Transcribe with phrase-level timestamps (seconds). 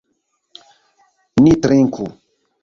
[1.43, 2.09] Ni trinku!